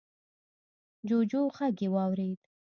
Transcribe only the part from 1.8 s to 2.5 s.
يې واورېد.